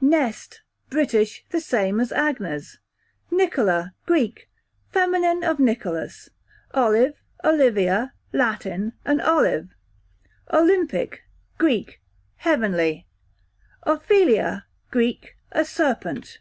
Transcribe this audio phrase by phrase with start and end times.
[0.00, 2.78] Nest, British, the same as Agnes,
[3.32, 4.48] Nicola, Greek,
[4.92, 6.28] feminine of Nicholas.
[6.72, 9.70] Olive / Olivia, Latin, an olive.
[10.52, 11.24] Olympic,
[11.58, 12.00] Greek,
[12.36, 13.08] heavenly.
[13.82, 16.38] Ophelia, Greek, a serpent.